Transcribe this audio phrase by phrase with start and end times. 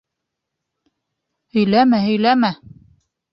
[1.59, 2.53] Һөйләмә, һөйләмә!